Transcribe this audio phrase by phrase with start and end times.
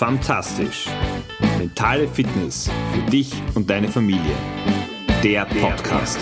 [0.00, 0.86] Fantastisch.
[1.58, 4.34] Mentale Fitness für dich und deine Familie.
[5.22, 6.18] Der Podcast.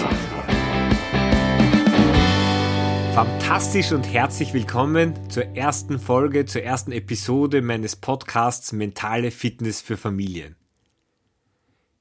[3.14, 9.96] Fantastisch und herzlich willkommen zur ersten Folge, zur ersten Episode meines Podcasts Mentale Fitness für
[9.96, 10.56] Familien.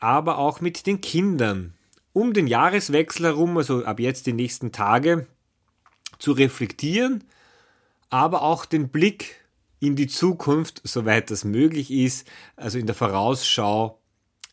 [0.00, 1.74] aber auch mit den Kindern,
[2.12, 5.26] um den Jahreswechsel herum, also ab jetzt die nächsten Tage,
[6.18, 7.24] zu reflektieren,
[8.10, 9.44] aber auch den Blick
[9.80, 14.00] in die Zukunft, soweit das möglich ist, also in der Vorausschau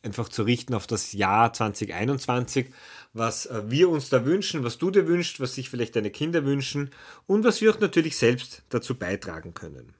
[0.03, 2.67] einfach zu richten auf das Jahr 2021,
[3.13, 6.45] was äh, wir uns da wünschen, was du dir wünschst, was sich vielleicht deine Kinder
[6.45, 6.91] wünschen
[7.27, 9.93] und was wir auch natürlich selbst dazu beitragen können.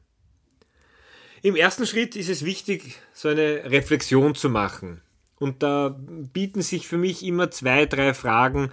[1.44, 5.02] Im ersten Schritt ist es wichtig, so eine Reflexion zu machen.
[5.40, 8.72] Und da bieten sich für mich immer zwei, drei Fragen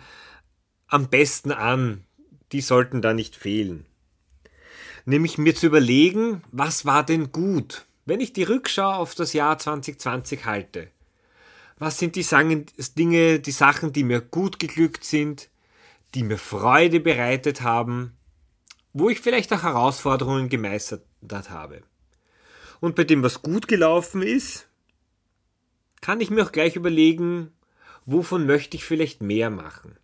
[0.86, 2.04] am besten an.
[2.52, 3.86] Die sollten da nicht fehlen.
[5.06, 9.58] Nämlich mir zu überlegen, was war denn gut, wenn ich die Rückschau auf das Jahr
[9.58, 10.90] 2020 halte
[11.78, 12.26] was sind die
[12.96, 15.48] Dinge, die Sachen, die mir gut geglückt sind,
[16.14, 18.16] die mir Freude bereitet haben,
[18.92, 21.04] wo ich vielleicht auch Herausforderungen gemeistert
[21.50, 21.82] habe.
[22.80, 24.68] Und bei dem, was gut gelaufen ist,
[26.00, 27.52] kann ich mir auch gleich überlegen,
[28.06, 29.96] wovon möchte ich vielleicht mehr machen.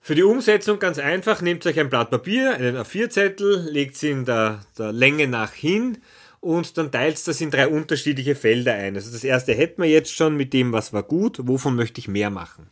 [0.00, 4.24] Für die Umsetzung ganz einfach, nehmt euch ein Blatt Papier, einen A4-Zettel, legt sie in
[4.24, 5.98] der, der Länge nach hin
[6.40, 8.96] und dann teilst das in drei unterschiedliche Felder ein.
[8.96, 12.08] Also das erste hätten wir jetzt schon mit dem, was war gut, wovon möchte ich
[12.08, 12.68] mehr machen.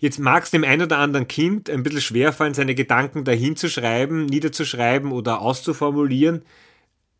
[0.00, 3.68] Jetzt mag es dem ein oder anderen Kind ein bisschen schwerfallen, seine Gedanken dahin zu
[3.68, 6.42] schreiben, niederzuschreiben oder auszuformulieren.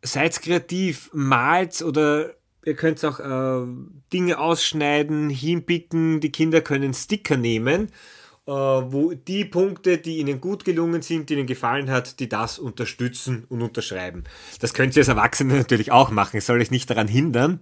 [0.01, 2.35] Seid kreativ, malt oder
[2.65, 3.67] ihr könnt auch äh,
[4.13, 7.89] Dinge ausschneiden, hinpicken, die Kinder können Sticker nehmen
[8.49, 13.45] wo die Punkte, die Ihnen gut gelungen sind, die Ihnen gefallen hat, die das unterstützen
[13.49, 14.23] und unterschreiben.
[14.59, 17.59] Das könnt ihr als Erwachsene natürlich auch machen, es soll euch nicht daran hindern.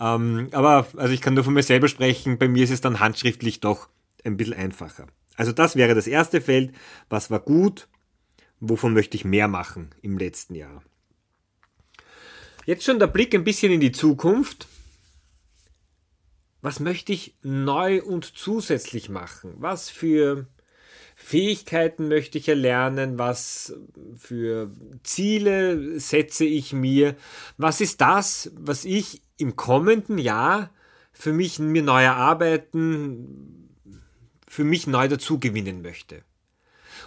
[0.00, 3.00] Ähm, aber also ich kann nur von mir selber sprechen, bei mir ist es dann
[3.00, 3.88] handschriftlich doch
[4.24, 5.06] ein bisschen einfacher.
[5.36, 6.72] Also das wäre das erste Feld,
[7.08, 7.88] was war gut,
[8.60, 10.82] wovon möchte ich mehr machen im letzten Jahr.
[12.66, 14.68] Jetzt schon der Blick ein bisschen in die Zukunft
[16.62, 19.54] was möchte ich neu und zusätzlich machen?
[19.58, 20.46] Was für
[21.16, 23.18] Fähigkeiten möchte ich erlernen?
[23.18, 23.74] Was
[24.16, 24.70] für
[25.02, 27.16] Ziele setze ich mir?
[27.56, 30.70] Was ist das, was ich im kommenden Jahr
[31.12, 33.76] für mich mir neu erarbeiten,
[34.46, 36.22] für mich neu dazugewinnen möchte?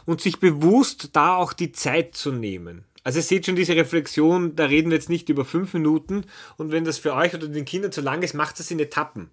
[0.06, 2.86] Und sich bewusst da auch die Zeit zu nehmen.
[3.04, 6.26] Also ihr seht schon diese Reflexion, da reden wir jetzt nicht über fünf Minuten
[6.58, 9.30] und wenn das für euch oder den Kindern zu lang ist, macht das in Etappen.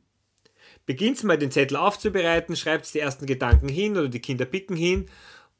[0.87, 5.07] Beginnt mal den Zettel aufzubereiten, schreibt die ersten Gedanken hin oder die Kinder picken hin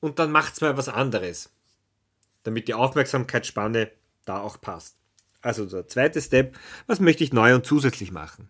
[0.01, 1.51] und dann macht's mal was anderes,
[2.43, 3.91] damit die Aufmerksamkeitsspanne
[4.25, 4.97] da auch passt.
[5.43, 8.49] Also der zweite Step, was möchte ich neu und zusätzlich machen?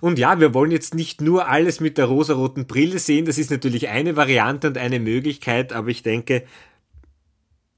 [0.00, 3.50] Und ja, wir wollen jetzt nicht nur alles mit der rosaroten Brille sehen, das ist
[3.50, 6.44] natürlich eine Variante und eine Möglichkeit, aber ich denke,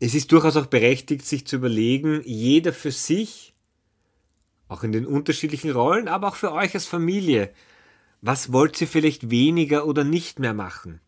[0.00, 3.54] es ist durchaus auch berechtigt, sich zu überlegen, jeder für sich,
[4.68, 7.52] auch in den unterschiedlichen Rollen, aber auch für euch als Familie,
[8.24, 11.00] was wollt ihr vielleicht weniger oder nicht mehr machen?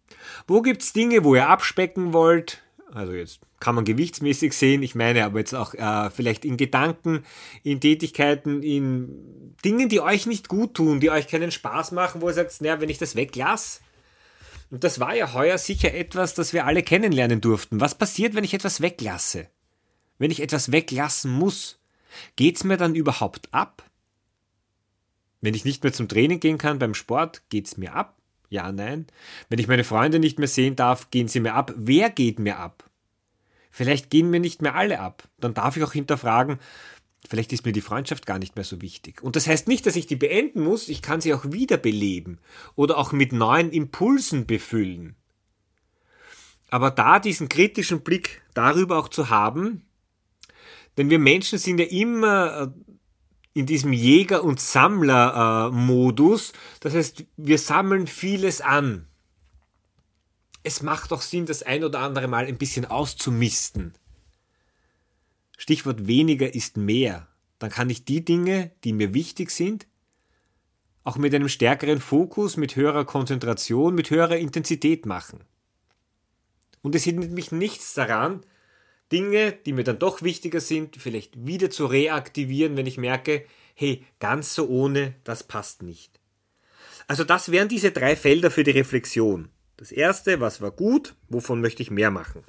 [0.46, 2.62] Wo gibt's Dinge, wo ihr abspecken wollt?
[2.92, 7.24] Also jetzt kann man gewichtsmäßig sehen, ich meine aber jetzt auch äh, vielleicht in Gedanken,
[7.62, 12.28] in Tätigkeiten, in Dingen, die euch nicht gut tun, die euch keinen Spaß machen, wo
[12.28, 13.80] ihr sagt, naja, wenn ich das weglasse,
[14.70, 17.80] und das war ja heuer sicher etwas, das wir alle kennenlernen durften.
[17.80, 19.48] Was passiert, wenn ich etwas weglasse?
[20.18, 21.78] Wenn ich etwas weglassen muss?
[22.34, 23.84] Geht's mir dann überhaupt ab?
[25.46, 28.16] Wenn ich nicht mehr zum Training gehen kann beim Sport, geht's mir ab?
[28.48, 29.06] Ja, nein.
[29.48, 31.72] Wenn ich meine Freunde nicht mehr sehen darf, gehen sie mir ab.
[31.76, 32.90] Wer geht mir ab?
[33.70, 35.28] Vielleicht gehen mir nicht mehr alle ab.
[35.38, 36.58] Dann darf ich auch hinterfragen,
[37.28, 39.22] vielleicht ist mir die Freundschaft gar nicht mehr so wichtig.
[39.22, 42.40] Und das heißt nicht, dass ich die beenden muss, ich kann sie auch wiederbeleben
[42.74, 45.14] oder auch mit neuen Impulsen befüllen.
[46.70, 49.86] Aber da diesen kritischen Blick darüber auch zu haben,
[50.96, 52.95] denn wir Menschen sind ja immer äh,
[53.56, 56.52] in diesem Jäger- und Sammler-Modus.
[56.80, 59.06] Das heißt, wir sammeln vieles an.
[60.62, 63.94] Es macht doch Sinn, das ein oder andere Mal ein bisschen auszumisten.
[65.56, 67.28] Stichwort weniger ist mehr.
[67.58, 69.86] Dann kann ich die Dinge, die mir wichtig sind,
[71.02, 75.40] auch mit einem stärkeren Fokus, mit höherer Konzentration, mit höherer Intensität machen.
[76.82, 78.44] Und es hindert mich nichts daran,
[79.12, 83.44] Dinge, die mir dann doch wichtiger sind, vielleicht wieder zu reaktivieren, wenn ich merke,
[83.74, 86.20] hey, ganz so ohne, das passt nicht.
[87.06, 89.50] Also das wären diese drei Felder für die Reflexion.
[89.76, 92.42] Das erste, was war gut, wovon möchte ich mehr machen?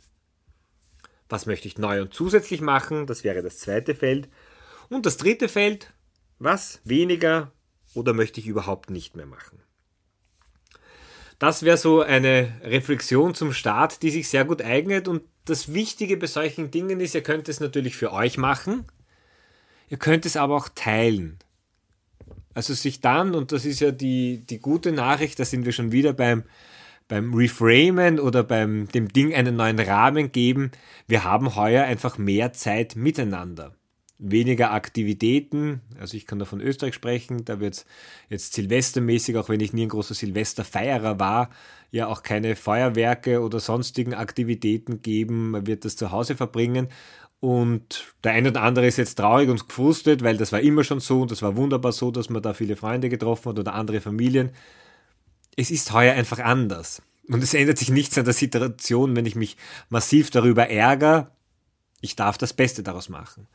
[1.30, 3.06] Was möchte ich neu und zusätzlich machen?
[3.06, 4.30] Das wäre das zweite Feld.
[4.90, 5.94] Und das dritte Feld,
[6.40, 7.52] was weniger
[7.94, 9.60] oder möchte ich überhaupt nicht mehr machen?
[11.40, 15.08] Das wäre so eine Reflexion zum Start, die sich sehr gut eignet.
[15.08, 18.86] Und das Wichtige bei solchen Dingen ist, ihr könnt es natürlich für euch machen,
[19.90, 21.38] ihr könnt es aber auch teilen.
[22.54, 25.92] Also sich dann, und das ist ja die, die gute Nachricht, da sind wir schon
[25.92, 26.44] wieder beim,
[27.08, 30.72] beim Reframen oder beim dem Ding einen neuen Rahmen geben,
[31.08, 33.76] wir haben heuer einfach mehr Zeit miteinander.
[34.20, 37.86] Weniger Aktivitäten, also ich kann da von Österreich sprechen, da wird es
[38.30, 41.52] jetzt silvestermäßig, auch wenn ich nie ein großer Silvesterfeierer war,
[41.92, 46.88] ja auch keine Feuerwerke oder sonstigen Aktivitäten geben, man wird das zu Hause verbringen.
[47.40, 51.00] Und der eine oder andere ist jetzt traurig und gefrustet, weil das war immer schon
[51.00, 54.02] so und das war wunderbar so, dass man da viele Freunde getroffen hat oder andere
[54.02, 54.50] Familien.
[55.56, 57.02] Es ist heuer einfach anders.
[57.30, 59.58] Und es ändert sich nichts an der Situation, wenn ich mich
[59.90, 61.30] massiv darüber ärgere.
[62.08, 63.48] Ich darf das Beste daraus machen.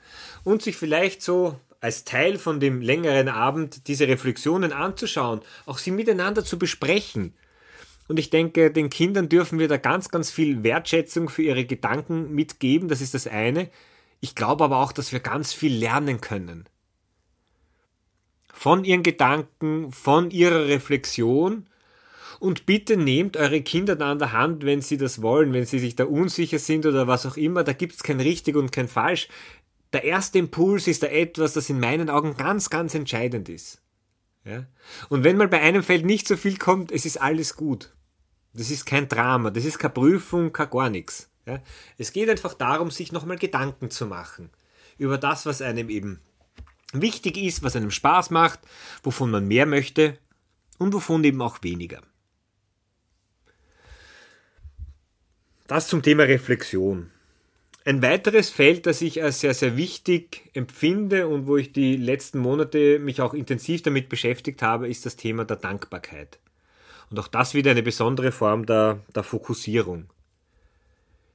[0.44, 5.90] Und sich vielleicht so als Teil von dem längeren Abend diese Reflexionen anzuschauen, auch sie
[5.90, 7.32] miteinander zu besprechen.
[8.08, 12.34] Und ich denke, den Kindern dürfen wir da ganz, ganz viel Wertschätzung für ihre Gedanken
[12.34, 12.88] mitgeben.
[12.88, 13.70] Das ist das eine.
[14.20, 16.66] Ich glaube aber auch, dass wir ganz viel lernen können.
[18.52, 21.66] Von ihren Gedanken, von ihrer Reflexion
[22.42, 25.78] und bitte nehmt eure Kinder da an der Hand, wenn sie das wollen, wenn sie
[25.78, 27.62] sich da unsicher sind oder was auch immer.
[27.62, 29.28] Da gibt es kein richtig und kein falsch.
[29.92, 33.80] Der erste Impuls ist da etwas, das in meinen Augen ganz, ganz entscheidend ist.
[34.44, 34.66] Ja?
[35.08, 37.94] Und wenn mal bei einem Feld nicht so viel kommt, es ist alles gut.
[38.54, 41.30] Das ist kein Drama, das ist keine Prüfung, kein gar nichts.
[41.46, 41.62] Ja?
[41.96, 44.50] Es geht einfach darum, sich nochmal Gedanken zu machen
[44.98, 46.18] über das, was einem eben
[46.92, 48.58] wichtig ist, was einem Spaß macht,
[49.04, 50.18] wovon man mehr möchte
[50.78, 52.02] und wovon eben auch weniger.
[55.72, 57.10] Das zum Thema Reflexion.
[57.86, 62.40] Ein weiteres Feld, das ich als sehr, sehr wichtig empfinde und wo ich die letzten
[62.40, 66.38] Monate mich auch intensiv damit beschäftigt habe, ist das Thema der Dankbarkeit.
[67.08, 70.10] Und auch das wieder eine besondere Form der, der Fokussierung.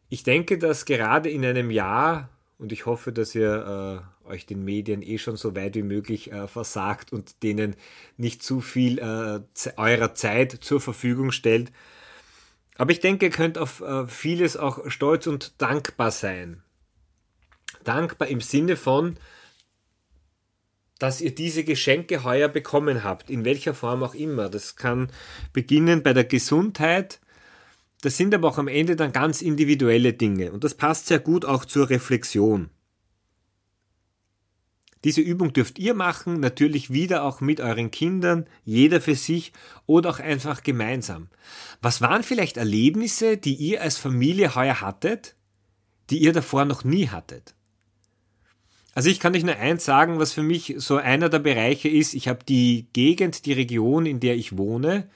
[0.08, 2.30] Ich denke, dass gerade in einem Jahr,
[2.60, 6.32] und ich hoffe, dass ihr äh, euch den Medien eh schon so weit wie möglich
[6.32, 7.76] äh, versagt und denen
[8.18, 9.40] nicht zu viel äh,
[9.78, 11.72] eurer Zeit zur Verfügung stellt,
[12.78, 16.64] aber ich denke, ihr könnt auf äh, vieles auch stolz und dankbar sein.
[17.84, 19.18] Dankbar im Sinne von,
[21.00, 24.50] dass ihr diese Geschenke heuer bekommen habt, in welcher Form auch immer.
[24.50, 25.12] Das kann
[25.54, 27.20] beginnen bei der Gesundheit,
[28.02, 31.46] das sind aber auch am Ende dann ganz individuelle Dinge und das passt sehr gut
[31.46, 32.70] auch zur Reflexion.
[35.08, 39.54] Diese Übung dürft ihr machen, natürlich wieder auch mit euren Kindern, jeder für sich
[39.86, 41.30] oder auch einfach gemeinsam.
[41.82, 45.38] Was waren vielleicht Erlebnisse, die ihr als Familie heuer hattet,
[46.10, 47.56] die ihr davor noch nie hattet?
[48.96, 52.14] Also ich kann nicht nur eins sagen, was für mich so einer der Bereiche ist.
[52.14, 55.10] Ich habe die Gegend, die Region, in der ich wohne,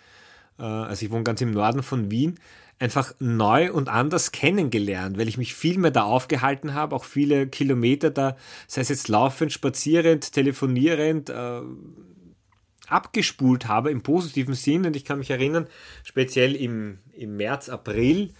[0.57, 2.39] äh, also ich wohne ganz im Norden von Wien,
[2.81, 7.47] einfach neu und anders kennengelernt, weil ich mich viel mehr da aufgehalten habe, auch viele
[7.47, 8.35] Kilometer da,
[8.67, 11.61] sei es jetzt laufend, spazierend, telefonierend, äh,
[12.87, 14.85] abgespult habe im positiven Sinn.
[14.85, 15.67] Und ich kann mich erinnern,
[16.03, 18.33] speziell im, im März, April,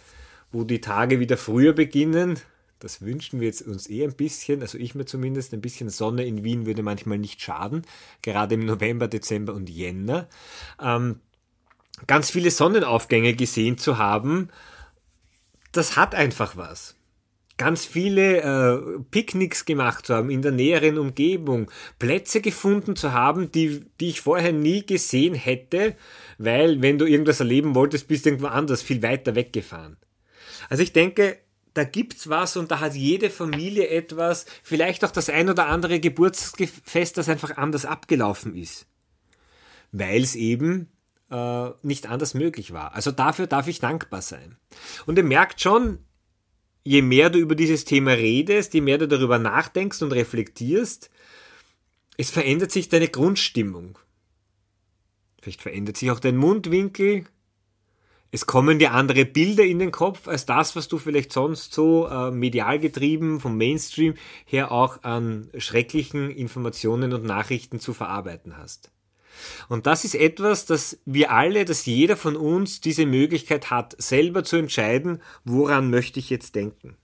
[0.51, 2.39] wo die Tage wieder früher beginnen,
[2.79, 6.25] das wünschen wir jetzt uns eh ein bisschen, also ich mir zumindest, ein bisschen Sonne
[6.25, 7.83] in Wien würde manchmal nicht schaden,
[8.23, 10.27] gerade im November, Dezember und Jänner.
[10.81, 11.19] Ähm,
[12.07, 14.49] ganz viele Sonnenaufgänge gesehen zu haben,
[15.71, 16.95] das hat einfach was.
[17.57, 23.51] Ganz viele äh, Picknicks gemacht zu haben in der näheren Umgebung, Plätze gefunden zu haben,
[23.51, 25.95] die, die ich vorher nie gesehen hätte,
[26.37, 29.97] weil wenn du irgendwas erleben wolltest, bist du irgendwo anders, viel weiter weggefahren.
[30.69, 31.37] Also ich denke,
[31.73, 35.99] da gibt's was und da hat jede Familie etwas, vielleicht auch das ein oder andere
[35.99, 38.87] Geburtsfest, das einfach anders abgelaufen ist.
[39.91, 40.89] Weil es eben
[41.31, 42.93] äh, nicht anders möglich war.
[42.93, 44.57] Also dafür darf ich dankbar sein.
[45.05, 45.99] Und ihr merkt schon,
[46.83, 51.09] je mehr du über dieses Thema redest, je mehr du darüber nachdenkst und reflektierst,
[52.17, 53.97] es verändert sich deine Grundstimmung.
[55.41, 57.25] Vielleicht verändert sich auch dein Mundwinkel.
[58.29, 62.07] Es kommen dir andere Bilder in den Kopf als das, was du vielleicht sonst so
[62.07, 64.13] äh, medial getrieben vom Mainstream
[64.45, 68.91] her auch an schrecklichen Informationen und Nachrichten zu verarbeiten hast.
[69.69, 74.43] Und das ist etwas, dass wir alle, dass jeder von uns diese Möglichkeit hat, selber
[74.43, 76.97] zu entscheiden, woran möchte ich jetzt denken.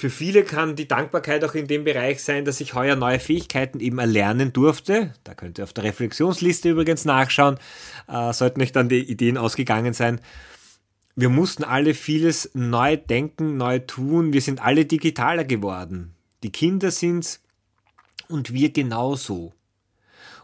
[0.00, 3.80] Für viele kann die Dankbarkeit auch in dem Bereich sein, dass ich heuer neue Fähigkeiten
[3.80, 5.12] eben erlernen durfte.
[5.24, 7.58] Da könnt ihr auf der Reflexionsliste übrigens nachschauen,
[8.08, 10.22] äh, sollten euch dann die Ideen ausgegangen sein.
[11.16, 14.32] Wir mussten alle vieles neu denken, neu tun.
[14.32, 16.14] Wir sind alle digitaler geworden.
[16.44, 17.42] Die Kinder sind's
[18.26, 19.52] und wir genauso.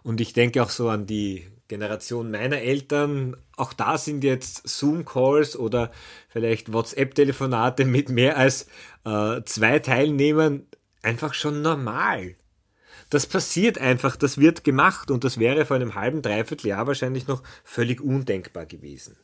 [0.06, 3.36] Und ich denke auch so an die Generation meiner Eltern.
[3.56, 5.90] Auch da sind jetzt Zoom-Calls oder
[6.28, 8.68] vielleicht WhatsApp-Telefonate mit mehr als
[9.04, 10.64] äh, zwei Teilnehmern
[11.02, 12.36] einfach schon normal.
[13.10, 17.26] Das passiert einfach, das wird gemacht und das wäre vor einem halben, dreiviertel Jahr wahrscheinlich
[17.26, 19.16] noch völlig undenkbar gewesen.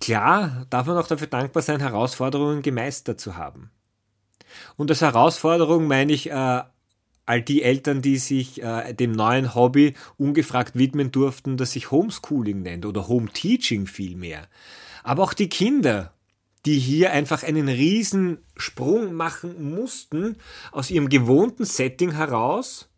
[0.00, 3.70] Klar darf man auch dafür dankbar sein, Herausforderungen gemeistert zu haben.
[4.78, 6.62] Und als Herausforderung meine ich äh,
[7.28, 12.62] all die Eltern, die sich äh, dem neuen Hobby ungefragt widmen durften, das sich Homeschooling
[12.62, 14.48] nennt oder Home Teaching vielmehr.
[15.02, 16.14] Aber auch die Kinder,
[16.64, 20.36] die hier einfach einen riesen Sprung machen mussten
[20.72, 22.88] aus ihrem gewohnten Setting heraus,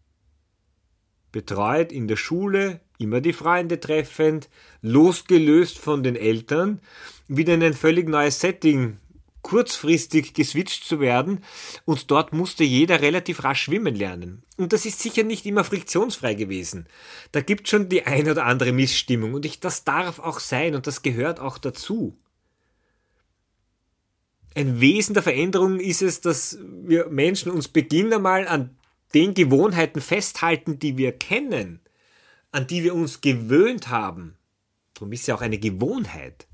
[1.33, 4.49] betreut in der Schule, immer die Freunde treffend,
[4.81, 6.81] losgelöst von den Eltern,
[7.27, 8.99] wieder in ein völlig neues Setting
[9.43, 11.45] kurzfristig geswitcht zu werden
[11.85, 14.43] und dort musste jeder relativ rasch schwimmen lernen.
[14.57, 16.87] Und das ist sicher nicht immer friktionsfrei gewesen.
[17.33, 20.87] Da gibt schon die ein oder andere Missstimmung und ich, das darf auch sein und
[20.87, 22.17] das gehört auch dazu.
[24.55, 28.77] Ein Wesen der Veränderung ist es, dass wir Menschen uns beginnen einmal an
[29.15, 31.81] den Gewohnheiten festhalten, die wir kennen,
[32.53, 34.37] an die wir uns gewöhnt haben.
[34.95, 36.47] Darum ist ja auch eine Gewohnheit.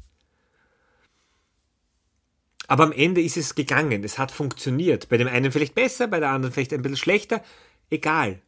[2.68, 5.08] Aber am Ende ist es gegangen, es hat funktioniert.
[5.08, 7.42] Bei dem einen vielleicht besser, bei der anderen vielleicht ein bisschen schlechter.
[7.90, 8.40] Egal.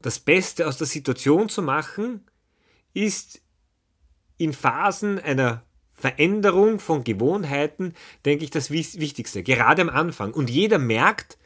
[0.00, 2.24] Das Beste aus der Situation zu machen,
[2.92, 3.40] ist
[4.36, 5.62] in Phasen einer
[5.92, 9.42] Veränderung von Gewohnheiten, denke ich, das Wichtigste.
[9.42, 10.32] Gerade am Anfang.
[10.32, 11.38] Und jeder merkt,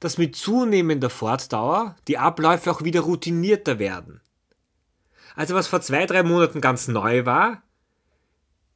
[0.00, 4.20] dass mit zunehmender Fortdauer die Abläufe auch wieder routinierter werden.
[5.34, 7.62] Also was vor zwei, drei Monaten ganz neu war,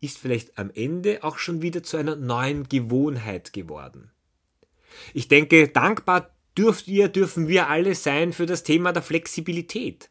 [0.00, 4.10] ist vielleicht am Ende auch schon wieder zu einer neuen Gewohnheit geworden.
[5.14, 10.10] Ich denke, dankbar dürft ihr, dürfen wir alle sein für das Thema der Flexibilität.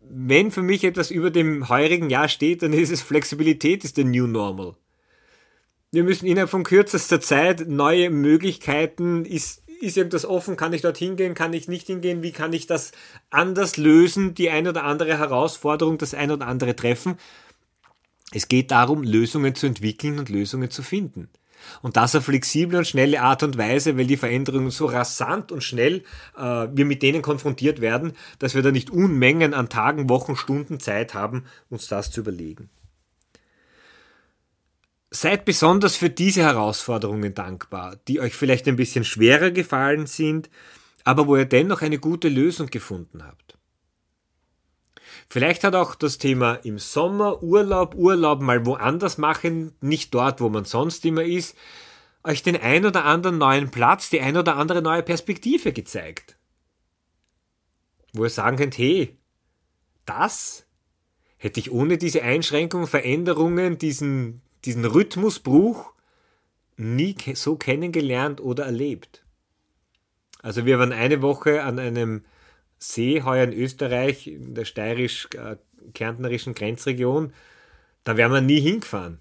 [0.00, 4.04] Wenn für mich etwas über dem heurigen Jahr steht, dann ist es Flexibilität ist der
[4.04, 4.76] New Normal.
[5.90, 10.98] Wir müssen innerhalb von kürzester Zeit neue Möglichkeiten, ist, ist irgendwas offen, kann ich dort
[10.98, 12.92] hingehen, kann ich nicht hingehen, wie kann ich das
[13.30, 17.16] anders lösen, die ein oder andere Herausforderung, das ein oder andere treffen.
[18.32, 21.28] Es geht darum, Lösungen zu entwickeln und Lösungen zu finden.
[21.82, 25.62] Und das auf flexible und schnelle Art und Weise, weil die Veränderungen so rasant und
[25.62, 26.02] schnell
[26.36, 30.80] äh, wir mit denen konfrontiert werden, dass wir da nicht Unmengen an Tagen, Wochen, Stunden
[30.80, 32.68] Zeit haben, uns das zu überlegen.
[35.10, 40.50] Seid besonders für diese Herausforderungen dankbar, die euch vielleicht ein bisschen schwerer gefallen sind,
[41.04, 43.55] aber wo ihr dennoch eine gute Lösung gefunden habt.
[45.28, 50.48] Vielleicht hat auch das Thema im Sommer Urlaub, Urlaub mal woanders machen, nicht dort, wo
[50.48, 51.56] man sonst immer ist,
[52.22, 56.36] euch den ein oder anderen neuen Platz, die ein oder andere neue Perspektive gezeigt.
[58.12, 59.16] Wo ihr sagen könnt, hey,
[60.04, 60.66] das
[61.36, 65.92] hätte ich ohne diese Einschränkungen, Veränderungen, diesen, diesen Rhythmusbruch
[66.76, 69.24] nie so kennengelernt oder erlebt.
[70.40, 72.24] Also wir waren eine Woche an einem
[72.92, 77.32] See heuer in Österreich, in der steirisch-kärntnerischen Grenzregion.
[78.04, 79.18] Da wären wir nie hingefahren.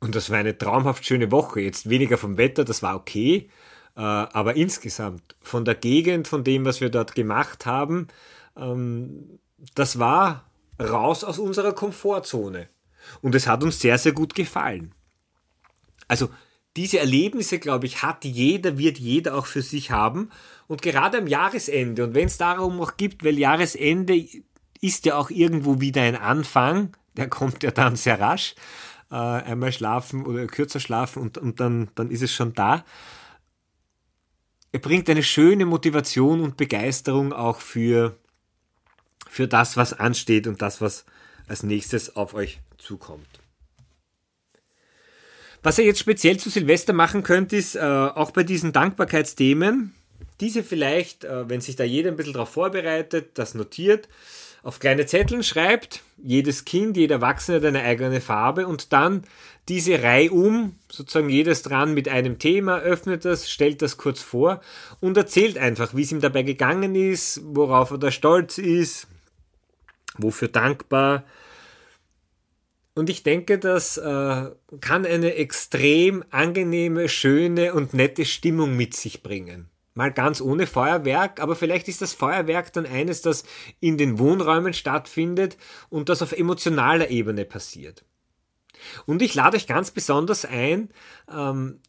[0.00, 1.60] Und das war eine traumhaft schöne Woche.
[1.60, 3.50] Jetzt weniger vom Wetter, das war okay.
[3.94, 8.08] Äh, aber insgesamt von der Gegend, von dem, was wir dort gemacht haben,
[8.56, 9.38] ähm,
[9.74, 10.50] das war
[10.80, 12.68] raus aus unserer Komfortzone.
[13.20, 14.94] Und es hat uns sehr, sehr gut gefallen.
[16.08, 16.30] Also
[16.76, 20.30] diese Erlebnisse, glaube ich, hat jeder, wird jeder auch für sich haben.
[20.68, 24.26] Und gerade am Jahresende, und wenn es darum auch gibt, weil Jahresende
[24.80, 28.54] ist ja auch irgendwo wieder ein Anfang, der kommt ja dann sehr rasch,
[29.10, 32.84] äh, einmal schlafen oder kürzer schlafen und, und dann, dann ist es schon da.
[34.72, 38.18] Er bringt eine schöne Motivation und Begeisterung auch für,
[39.28, 41.04] für das, was ansteht und das, was
[41.46, 43.41] als nächstes auf euch zukommt.
[45.62, 49.94] Was ihr jetzt speziell zu Silvester machen könnt, ist äh, auch bei diesen Dankbarkeitsthemen,
[50.40, 54.08] diese vielleicht, äh, wenn sich da jeder ein bisschen darauf vorbereitet, das notiert,
[54.64, 59.22] auf kleine Zetteln schreibt, jedes Kind, jeder Erwachsene hat eine eigene Farbe und dann
[59.68, 64.60] diese Reihe um, sozusagen jedes dran mit einem Thema, öffnet das, stellt das kurz vor
[65.00, 69.06] und erzählt einfach, wie es ihm dabei gegangen ist, worauf er da stolz ist,
[70.18, 71.24] wofür dankbar.
[72.94, 79.22] Und ich denke, das äh, kann eine extrem angenehme, schöne und nette Stimmung mit sich
[79.22, 83.44] bringen mal ganz ohne Feuerwerk, aber vielleicht ist das Feuerwerk dann eines, das
[83.80, 85.56] in den Wohnräumen stattfindet
[85.90, 88.04] und das auf emotionaler Ebene passiert.
[89.06, 90.88] Und ich lade euch ganz besonders ein,
[91.32, 91.80] ähm,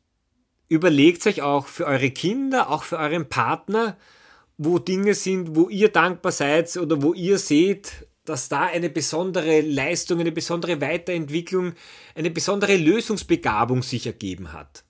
[0.68, 3.98] überlegt euch auch für eure Kinder, auch für euren Partner,
[4.58, 9.62] wo Dinge sind, wo ihr dankbar seid oder wo ihr seht, dass da eine besondere
[9.62, 11.74] Leistung, eine besondere Weiterentwicklung,
[12.16, 14.84] eine besondere Lösungsbegabung sich ergeben hat.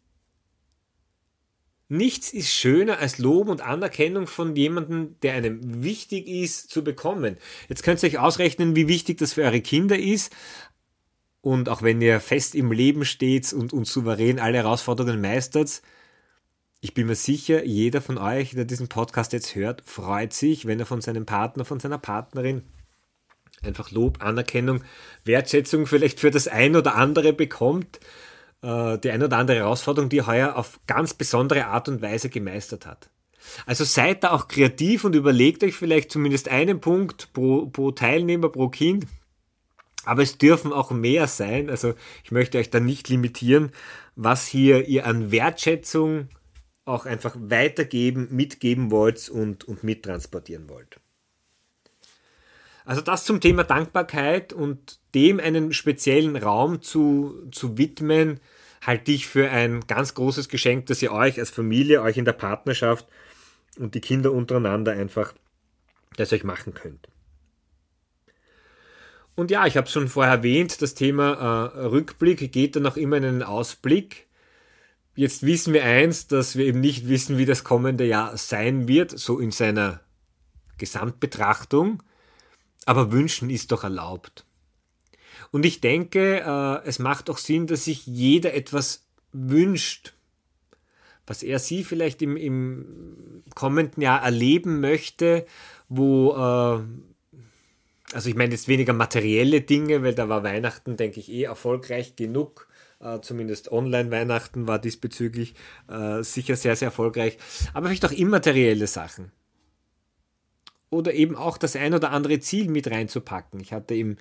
[1.89, 7.38] Nichts ist schöner als Lob und Anerkennung von jemandem, der einem wichtig ist, zu bekommen.
[7.69, 10.34] Jetzt könnt ihr euch ausrechnen, wie wichtig das für eure Kinder ist.
[11.41, 15.82] Und auch wenn ihr fest im Leben steht und, und souverän alle Herausforderungen meistert,
[16.80, 20.80] ich bin mir sicher, jeder von euch, der diesen Podcast jetzt hört, freut sich, wenn
[20.80, 22.63] er von seinem Partner, von seiner Partnerin
[23.65, 24.84] einfach Lob, Anerkennung,
[25.26, 27.99] Wertschätzung vielleicht für das ein oder andere bekommt
[28.63, 32.30] äh, die eine oder andere Herausforderung, die er heuer auf ganz besondere Art und Weise
[32.30, 33.10] gemeistert hat.
[33.65, 38.49] Also seid da auch kreativ und überlegt euch vielleicht zumindest einen Punkt pro, pro Teilnehmer,
[38.49, 39.06] pro Kind.
[40.06, 41.69] Aber es dürfen auch mehr sein.
[41.69, 43.71] Also ich möchte euch da nicht limitieren,
[44.15, 46.30] was hier ihr an Wertschätzung
[46.86, 50.99] auch einfach weitergeben, mitgeben wollt und, und mittransportieren wollt.
[52.86, 58.39] Also das zum Thema Dankbarkeit und dem einen speziellen Raum zu, zu widmen,
[58.86, 62.34] halte ich für ein ganz großes Geschenk, dass ihr euch als Familie, euch in der
[62.34, 63.08] Partnerschaft
[63.78, 65.34] und die Kinder untereinander einfach
[66.17, 67.08] das euch machen könnt.
[69.36, 73.17] Und ja, ich habe schon vorher erwähnt, das Thema äh, Rückblick geht dann auch immer
[73.17, 74.28] in einen Ausblick.
[75.15, 79.17] Jetzt wissen wir eins, dass wir eben nicht wissen, wie das kommende Jahr sein wird,
[79.17, 80.02] so in seiner
[80.78, 82.04] Gesamtbetrachtung.
[82.86, 84.46] Aber wünschen ist doch erlaubt.
[85.52, 90.13] Und ich denke, äh, es macht auch Sinn, dass sich jeder etwas wünscht,
[91.26, 95.46] was er sie vielleicht im, im kommenden Jahr erleben möchte,
[95.89, 96.84] wo, äh,
[98.13, 102.15] also ich meine jetzt weniger materielle Dinge, weil da war Weihnachten, denke ich, eh erfolgreich
[102.15, 102.67] genug.
[103.06, 105.56] Uh, zumindest Online-Weihnachten war diesbezüglich
[105.91, 107.38] uh, sicher sehr, sehr erfolgreich.
[107.74, 109.34] Aber vielleicht auch immaterielle Sachen.
[110.93, 113.60] Oder eben auch das ein oder andere Ziel mit reinzupacken.
[113.60, 114.17] Ich hatte im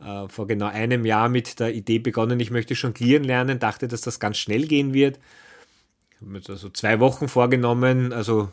[0.00, 4.00] äh, vor genau einem Jahr mit der Idee begonnen, ich möchte jonglieren lernen, dachte, dass
[4.00, 5.18] das ganz schnell gehen wird.
[6.10, 8.50] Ich habe mir also zwei Wochen vorgenommen, also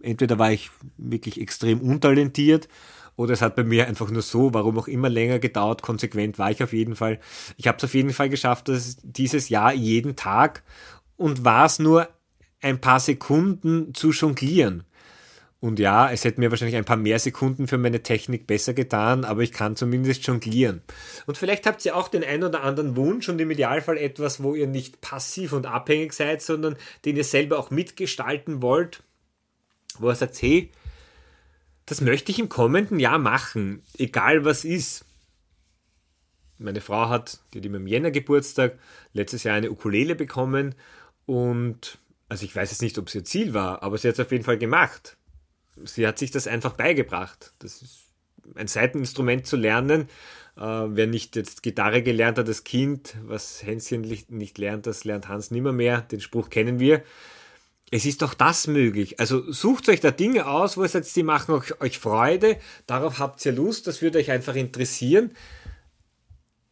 [0.00, 2.68] entweder war ich wirklich extrem untalentiert
[3.16, 6.50] oder es hat bei mir einfach nur so, warum auch immer länger gedauert, konsequent war
[6.50, 7.20] ich auf jeden Fall.
[7.56, 10.62] Ich habe es auf jeden Fall geschafft, dass dieses Jahr jeden Tag
[11.16, 12.08] und war es nur
[12.60, 14.84] ein paar Sekunden zu jonglieren.
[15.64, 19.24] Und ja, es hätte mir wahrscheinlich ein paar mehr Sekunden für meine Technik besser getan,
[19.24, 20.82] aber ich kann zumindest jonglieren.
[21.24, 24.54] Und vielleicht habt ihr auch den ein oder anderen Wunsch und im Idealfall etwas, wo
[24.54, 29.02] ihr nicht passiv und abhängig seid, sondern den ihr selber auch mitgestalten wollt,
[29.98, 30.70] wo ihr sagt, hey,
[31.86, 35.06] das möchte ich im kommenden Jahr machen, egal was ist.
[36.58, 38.78] Meine Frau hat, die hat immer im Jänner Geburtstag,
[39.14, 40.74] letztes Jahr eine Ukulele bekommen
[41.24, 41.96] Und
[42.28, 44.30] also ich weiß jetzt nicht, ob es ihr Ziel war, aber sie hat es auf
[44.30, 45.16] jeden Fall gemacht.
[45.84, 47.52] Sie hat sich das einfach beigebracht.
[47.58, 48.04] Das ist
[48.54, 50.08] ein Seiteninstrument zu lernen.
[50.56, 55.28] Äh, wer nicht jetzt Gitarre gelernt hat, das Kind, was Hänschen nicht lernt, das lernt
[55.28, 56.02] Hans nimmer mehr.
[56.02, 57.02] Den Spruch kennen wir.
[57.90, 59.20] Es ist doch das möglich.
[59.20, 63.44] Also sucht euch da Dinge aus, wo ihr sagt, die machen euch Freude, darauf habt
[63.44, 65.32] ihr Lust, das würde euch einfach interessieren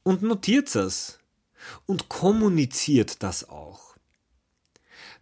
[0.02, 1.20] und notiert es
[1.86, 3.96] und kommuniziert das auch.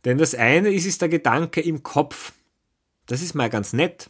[0.04, 2.32] Denn das eine ist, ist der Gedanke im Kopf.
[3.10, 4.08] Das ist mal ganz nett.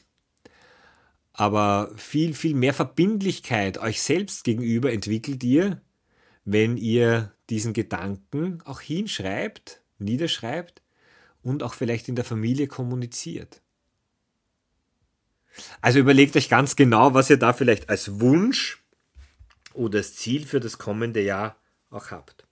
[1.33, 5.81] Aber viel, viel mehr Verbindlichkeit euch selbst gegenüber entwickelt ihr,
[6.45, 10.83] wenn ihr diesen Gedanken auch hinschreibt, niederschreibt
[11.43, 13.63] und auch vielleicht in der Familie kommuniziert.
[15.81, 18.85] Also überlegt euch ganz genau, was ihr da vielleicht als Wunsch
[19.73, 21.57] oder als Ziel für das kommende Jahr
[21.89, 22.47] auch habt.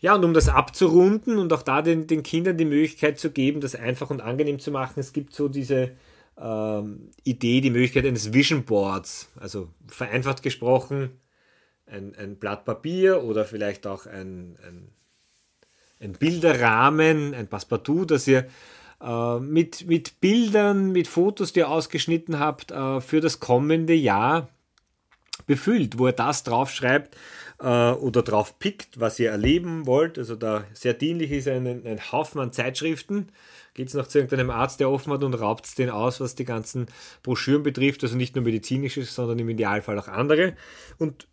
[0.00, 3.60] Ja, und um das abzurunden und auch da den, den Kindern die Möglichkeit zu geben,
[3.60, 5.92] das einfach und angenehm zu machen, es gibt so diese
[6.40, 11.10] ähm, Idee, die Möglichkeit eines Vision Boards, also vereinfacht gesprochen,
[11.86, 14.88] ein, ein Blatt Papier oder vielleicht auch ein, ein,
[16.00, 18.46] ein Bilderrahmen, ein Passepartout, das ihr
[19.00, 24.48] äh, mit, mit Bildern, mit Fotos, die ihr ausgeschnitten habt, äh, für das kommende Jahr
[25.48, 27.16] befüllt, wo ihr das draufschreibt,
[27.60, 30.18] äh, oder drauf pickt, was ihr erleben wollt.
[30.18, 33.32] Also da sehr dienlich ist ein, ein Haufen an Zeitschriften.
[33.74, 36.34] Geht es noch zu irgendeinem Arzt, der offen hat und raubt es den aus, was
[36.34, 36.86] die ganzen
[37.22, 40.54] Broschüren betrifft, also nicht nur medizinische, sondern im Idealfall auch andere.
[40.98, 41.26] Und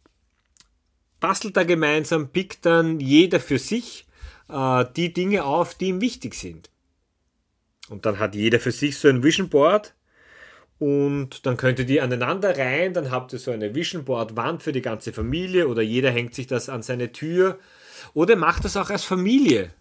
[1.19, 4.05] bastelt da gemeinsam, pickt dann jeder für sich
[4.49, 6.69] äh, die Dinge auf, die ihm wichtig sind.
[7.89, 9.93] Und dann hat jeder für sich so ein Vision Board,
[10.77, 14.61] und dann könnt ihr die aneinander rein, dann habt ihr so eine Vision Board Wand
[14.61, 17.59] für die ganze Familie oder jeder hängt sich das an seine Tür
[18.13, 19.71] oder macht das auch als Familie.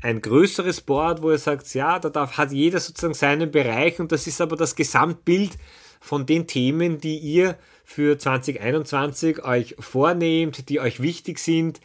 [0.00, 4.12] Ein größeres Board, wo ihr sagt, ja, da darf, hat jeder sozusagen seinen Bereich und
[4.12, 5.58] das ist aber das Gesamtbild
[6.00, 11.80] von den Themen, die ihr für 2021 euch vornehmt, die euch wichtig sind,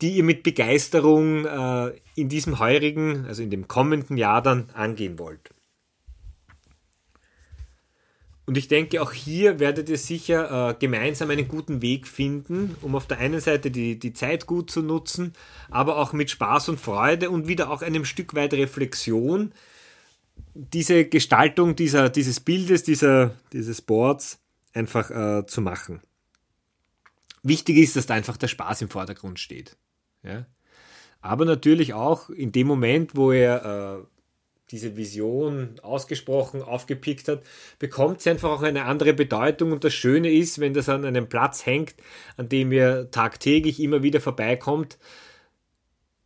[0.00, 5.18] die ihr mit Begeisterung äh, in diesem heurigen, also in dem kommenden Jahr dann angehen
[5.18, 5.50] wollt.
[8.44, 12.96] Und ich denke, auch hier werdet ihr sicher äh, gemeinsam einen guten Weg finden, um
[12.96, 15.32] auf der einen Seite die, die Zeit gut zu nutzen,
[15.70, 19.52] aber auch mit Spaß und Freude und wieder auch einem Stück weit Reflexion
[20.54, 24.40] diese Gestaltung dieser, dieses Bildes, dieser, dieses Boards
[24.72, 26.00] einfach äh, zu machen.
[27.42, 29.76] Wichtig ist, dass da einfach der Spaß im Vordergrund steht.
[30.22, 30.46] Ja?
[31.20, 34.11] Aber natürlich auch in dem Moment, wo ihr äh,
[34.72, 37.42] diese Vision ausgesprochen, aufgepickt hat,
[37.78, 39.70] bekommt sie einfach auch eine andere Bedeutung.
[39.70, 41.94] Und das Schöne ist, wenn das an einem Platz hängt,
[42.36, 44.98] an dem ihr tagtäglich immer wieder vorbeikommt,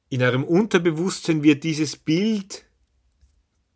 [0.09, 2.64] in eurem Unterbewusstsein wird dieses Bild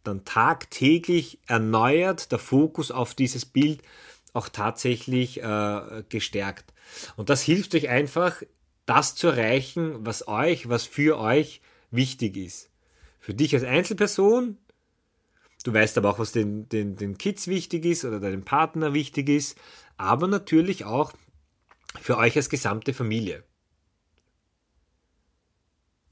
[0.04, 3.82] dann tagtäglich erneuert, der Fokus auf dieses Bild
[4.32, 6.72] auch tatsächlich äh, gestärkt.
[7.16, 8.42] Und das hilft euch einfach,
[8.86, 12.69] das zu erreichen, was euch, was für euch wichtig ist.
[13.20, 14.56] Für dich als Einzelperson,
[15.62, 19.28] du weißt aber auch, was den, den, den Kids wichtig ist oder deinem Partner wichtig
[19.28, 19.58] ist,
[19.98, 21.12] aber natürlich auch
[22.00, 23.44] für euch als gesamte Familie.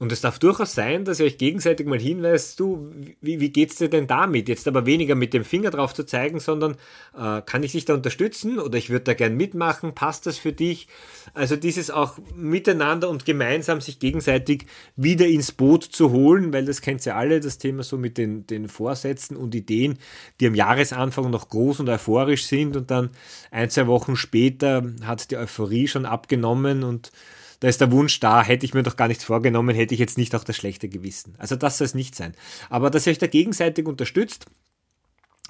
[0.01, 3.75] Und es darf durchaus sein, dass ihr euch gegenseitig mal hinweist, du, wie, wie geht's
[3.75, 4.47] dir denn damit?
[4.47, 6.77] Jetzt aber weniger mit dem Finger drauf zu zeigen, sondern
[7.17, 10.53] äh, kann ich dich da unterstützen oder ich würde da gern mitmachen, passt das für
[10.53, 10.87] dich?
[11.33, 16.79] Also dieses auch miteinander und gemeinsam sich gegenseitig wieder ins Boot zu holen, weil das
[16.79, 19.99] kennt ihr alle, das Thema so mit den, den Vorsätzen und Ideen,
[20.39, 23.09] die am Jahresanfang noch groß und euphorisch sind und dann
[23.51, 27.11] ein, zwei Wochen später hat die Euphorie schon abgenommen und
[27.59, 30.17] da ist der Wunsch da, hätte ich mir doch gar nichts vorgenommen, hätte ich jetzt
[30.17, 31.35] nicht auch das schlechte Gewissen.
[31.37, 32.33] Also das soll es nicht sein.
[32.69, 34.45] Aber dass ihr euch da gegenseitig unterstützt,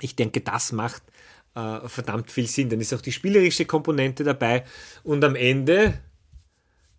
[0.01, 1.03] ich denke, das macht
[1.55, 2.69] äh, verdammt viel Sinn.
[2.69, 4.63] Dann ist auch die spielerische Komponente dabei
[5.03, 5.99] und am Ende,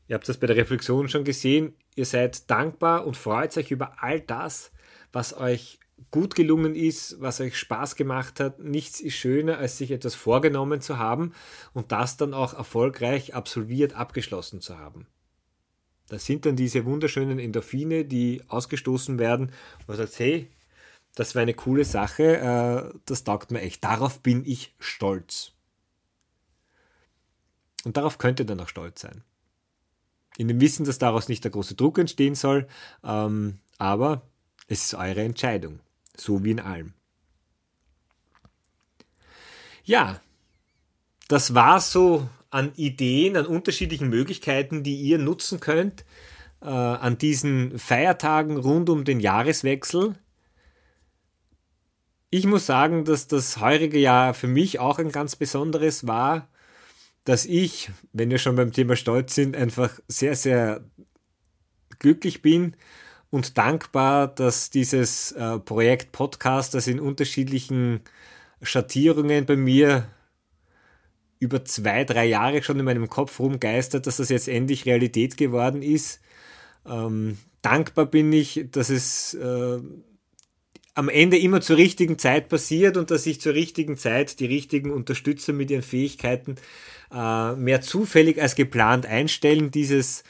[0.06, 4.02] ihr habt das bei der Reflexion schon gesehen, ihr seid dankbar und freut euch über
[4.02, 4.70] all das,
[5.12, 5.79] was euch
[6.10, 8.58] gut gelungen ist, was euch Spaß gemacht hat.
[8.58, 11.32] Nichts ist schöner, als sich etwas vorgenommen zu haben
[11.72, 15.06] und das dann auch erfolgreich absolviert, abgeschlossen zu haben.
[16.08, 20.50] Das sind dann diese wunderschönen Endorphine, die ausgestoßen werden, wo man sagt, hey,
[21.14, 22.36] das war eine coole Sache,
[22.92, 23.84] äh, das taugt mir echt.
[23.84, 25.52] Darauf bin ich stolz.
[27.84, 29.22] Und darauf könnt ihr dann auch stolz sein.
[30.36, 32.66] In dem Wissen, dass daraus nicht der große Druck entstehen soll,
[33.04, 34.22] ähm, aber
[34.66, 35.80] es ist eure Entscheidung
[36.20, 36.94] so wie in allem.
[39.84, 40.20] Ja,
[41.28, 46.04] das war so an Ideen, an unterschiedlichen Möglichkeiten, die ihr nutzen könnt,
[46.60, 50.16] äh, an diesen Feiertagen rund um den Jahreswechsel.
[52.30, 56.48] Ich muss sagen, dass das heurige Jahr für mich auch ein ganz besonderes war,
[57.24, 60.84] dass ich, wenn wir schon beim Thema Stolz sind, einfach sehr, sehr
[61.98, 62.76] glücklich bin
[63.30, 68.00] und dankbar, dass dieses äh, Projekt Podcast, das in unterschiedlichen
[68.62, 70.08] Schattierungen bei mir
[71.38, 75.80] über zwei, drei Jahre schon in meinem Kopf rumgeistert, dass das jetzt endlich Realität geworden
[75.80, 76.20] ist.
[76.86, 79.78] Ähm, dankbar bin ich, dass es äh,
[80.94, 84.90] am Ende immer zur richtigen Zeit passiert und dass sich zur richtigen Zeit die richtigen
[84.90, 86.56] Unterstützer mit ihren Fähigkeiten
[87.10, 89.70] äh, mehr zufällig als geplant einstellen.
[89.70, 90.24] Dieses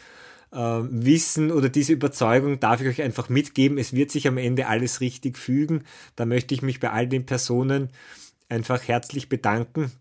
[0.52, 3.78] Wissen oder diese Überzeugung darf ich euch einfach mitgeben.
[3.78, 5.84] Es wird sich am Ende alles richtig fügen.
[6.16, 7.90] Da möchte ich mich bei all den Personen
[8.48, 9.92] einfach herzlich bedanken,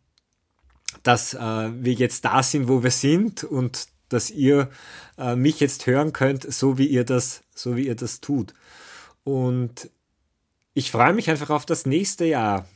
[1.04, 4.70] dass äh, wir jetzt da sind, wo wir sind und dass ihr
[5.20, 8.56] äh, mich jetzt hören könnt, so wie ihr das, so wie ihr das tut.
[9.24, 9.90] Und
[10.74, 12.68] ich freue mich einfach auf das nächste Jahr.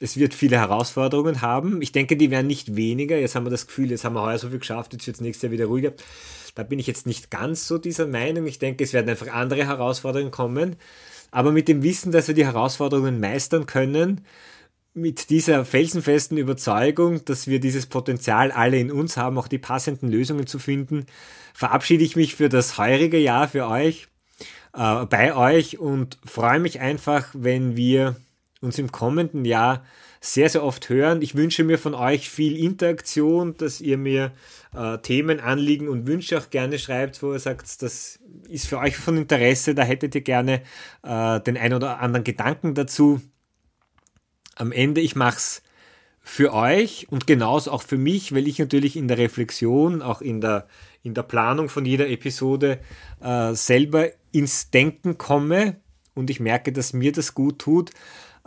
[0.00, 1.82] Es wird viele Herausforderungen haben.
[1.82, 3.18] Ich denke, die werden nicht weniger.
[3.18, 5.20] Jetzt haben wir das Gefühl, jetzt haben wir heuer so viel geschafft, jetzt wird es
[5.20, 5.92] nächstes Jahr wieder ruhiger.
[6.54, 8.46] Da bin ich jetzt nicht ganz so dieser Meinung.
[8.46, 10.76] Ich denke, es werden einfach andere Herausforderungen kommen.
[11.30, 14.24] Aber mit dem Wissen, dass wir die Herausforderungen meistern können,
[14.94, 20.10] mit dieser felsenfesten Überzeugung, dass wir dieses Potenzial alle in uns haben, auch die passenden
[20.10, 21.06] Lösungen zu finden,
[21.54, 24.08] verabschiede ich mich für das heurige Jahr für euch,
[24.74, 28.16] äh, bei euch und freue mich einfach, wenn wir
[28.60, 29.84] uns im kommenden Jahr
[30.20, 31.22] sehr, sehr oft hören.
[31.22, 34.32] Ich wünsche mir von euch viel Interaktion, dass ihr mir
[34.74, 38.18] äh, Themen, Anliegen und Wünsche auch gerne schreibt, wo ihr sagt, das
[38.48, 40.62] ist für euch von Interesse, da hättet ihr gerne
[41.02, 43.20] äh, den ein oder anderen Gedanken dazu.
[44.56, 45.62] Am Ende, ich mache es
[46.20, 50.40] für euch und genauso auch für mich, weil ich natürlich in der Reflexion, auch in
[50.40, 50.66] der,
[51.02, 52.80] in der Planung von jeder Episode
[53.22, 55.76] äh, selber ins Denken komme
[56.14, 57.92] und ich merke, dass mir das gut tut.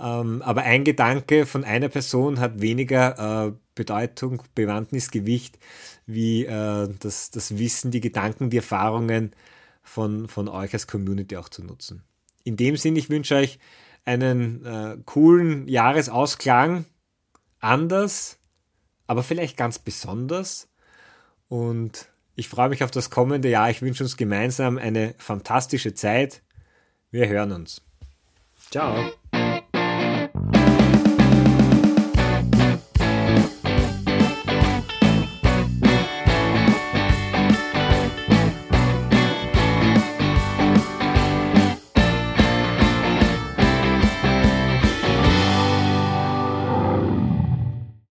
[0.02, 5.60] Ähm, aber ein Gedanke von einer Person hat weniger äh, Bedeutung, Bewandtnis, Gewicht,
[6.08, 9.36] wie äh, das, das Wissen, die Gedanken, die Erfahrungen
[9.84, 12.04] von, von euch als Community auch zu nutzen.
[12.44, 13.60] In dem Sinn, ich wünsche euch
[14.04, 16.86] einen äh, coolen Jahresausklang,
[17.60, 18.40] anders,
[19.06, 20.68] aber vielleicht ganz besonders.
[21.48, 23.70] Und ich freue mich auf das kommende Jahr.
[23.70, 26.42] Ich wünsche uns gemeinsam eine fantastische Zeit.
[27.12, 27.84] Wir hören uns.
[28.72, 29.12] Ciao.